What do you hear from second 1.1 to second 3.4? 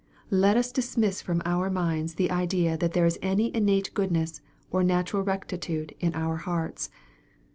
from our minds the idea that there is